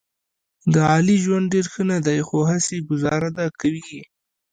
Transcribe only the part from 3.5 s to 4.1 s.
کوي یې.